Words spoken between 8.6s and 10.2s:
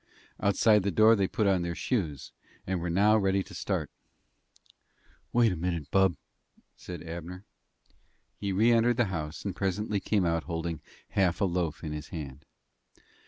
entered the house, and presently